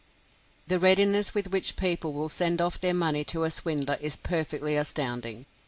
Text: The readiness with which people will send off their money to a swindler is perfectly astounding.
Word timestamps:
The 0.65 0.79
readiness 0.79 1.35
with 1.35 1.51
which 1.51 1.75
people 1.75 2.11
will 2.11 2.27
send 2.27 2.59
off 2.59 2.81
their 2.81 2.91
money 2.91 3.23
to 3.25 3.43
a 3.43 3.51
swindler 3.51 3.99
is 4.01 4.15
perfectly 4.17 4.75
astounding. 4.75 5.45